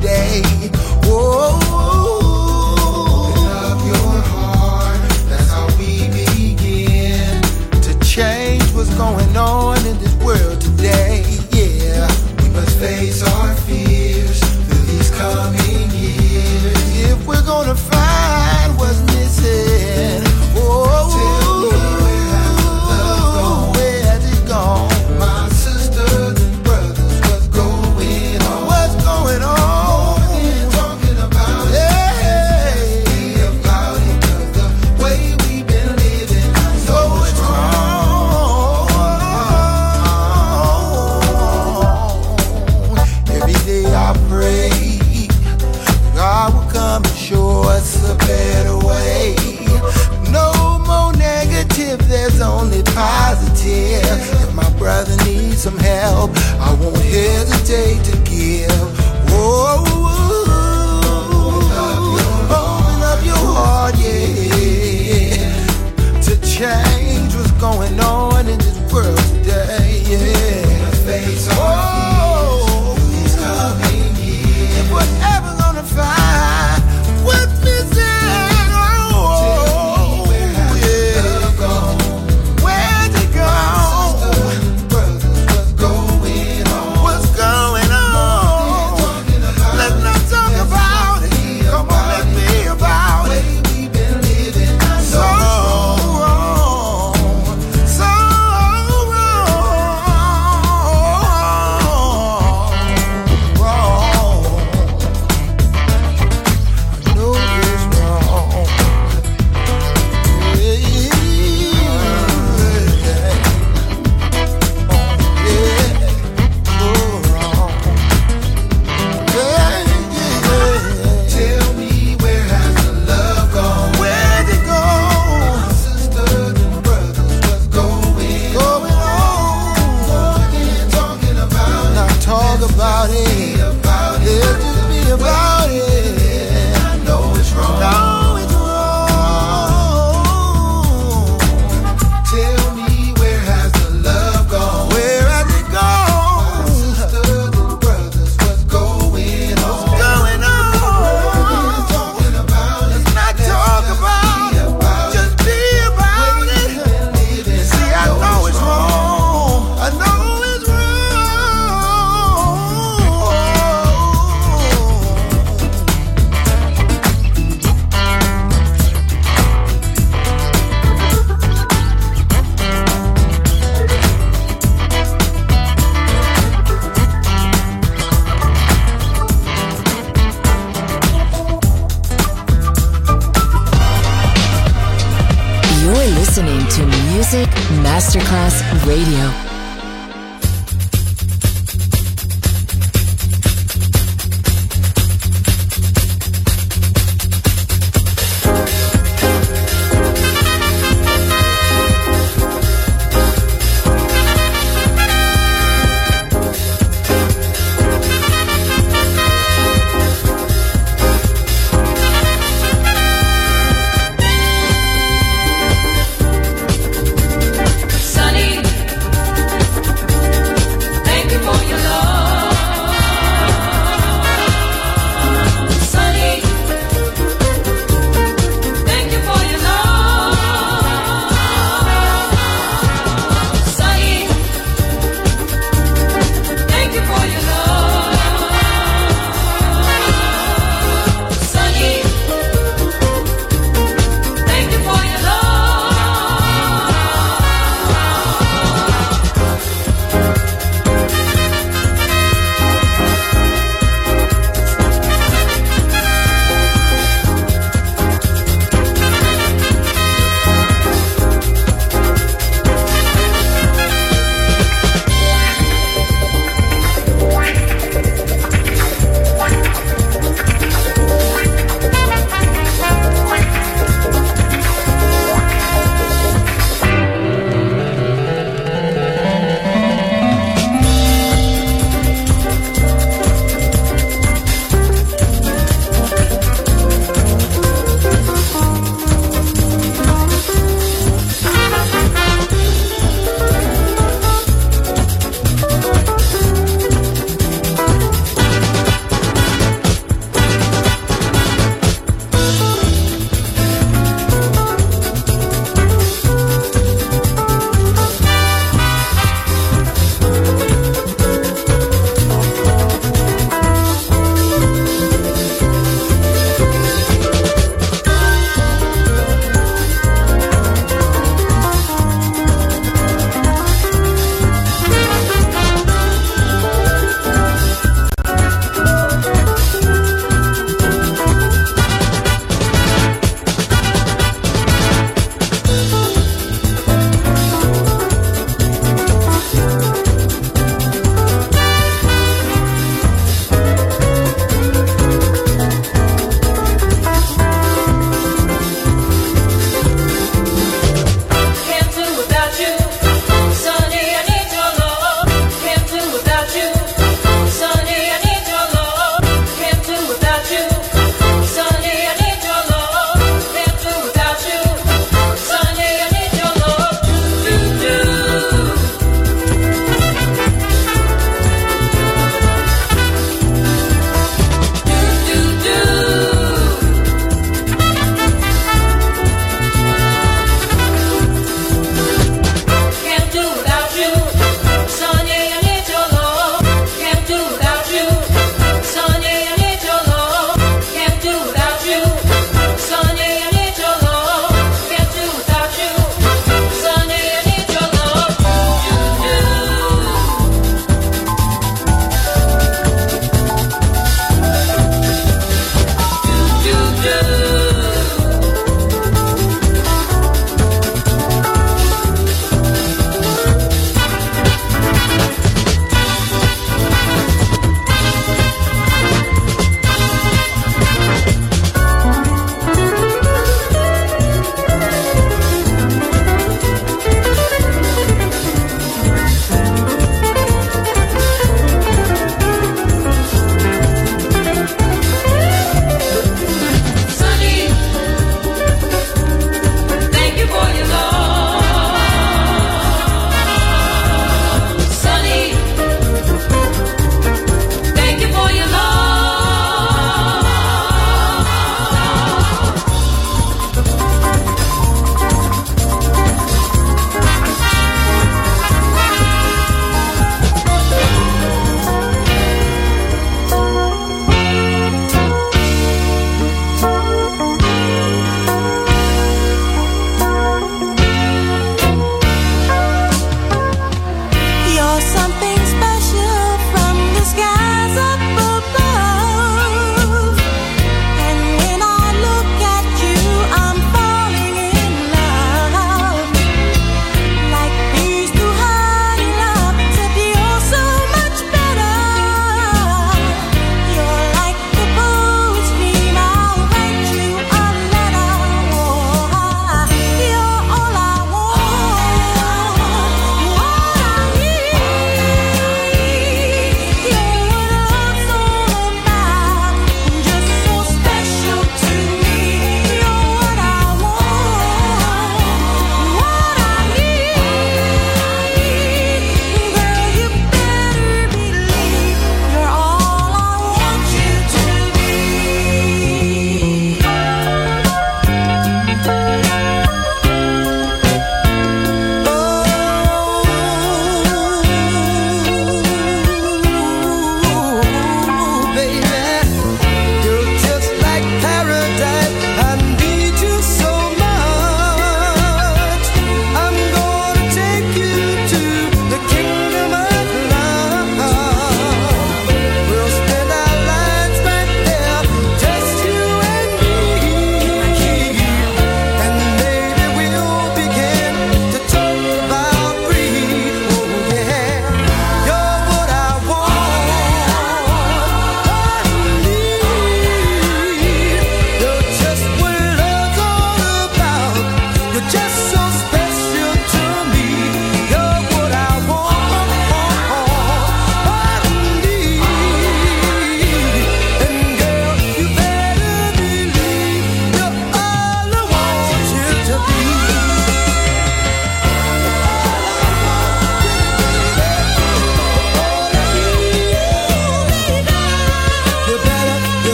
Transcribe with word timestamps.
Today. 0.00 0.42
Whoa. 1.04 1.99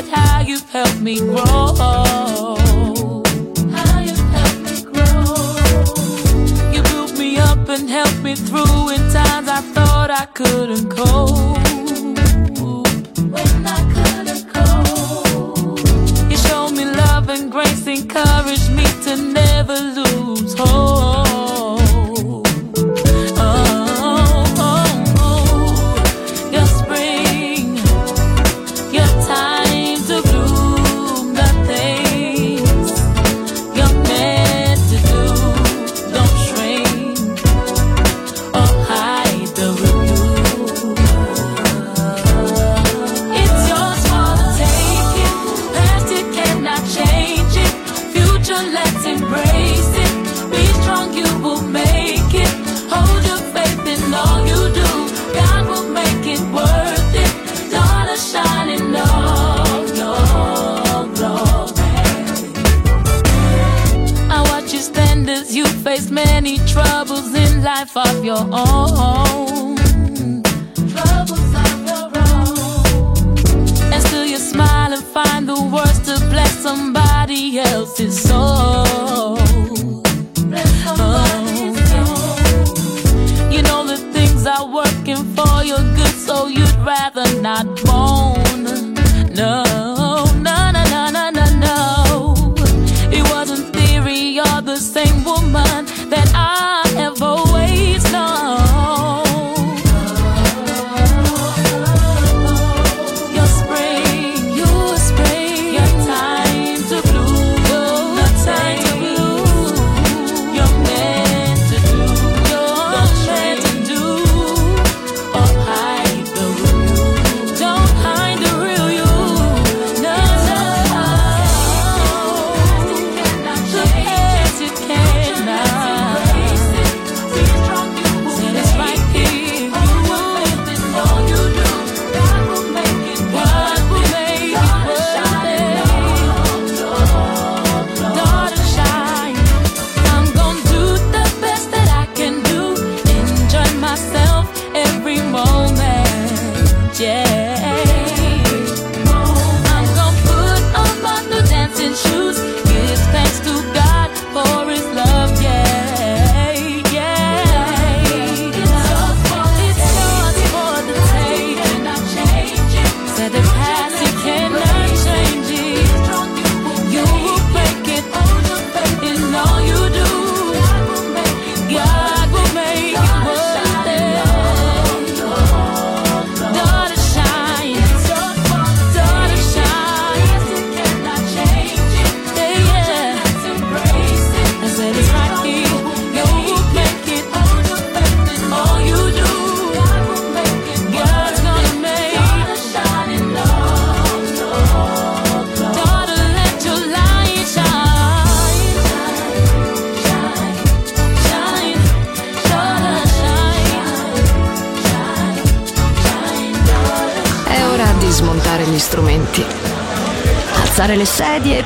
at 0.00 0.08
how 0.08 0.40
you've 0.40 0.68
helped 0.70 1.00
me 1.00 1.18
grow. 1.18 2.09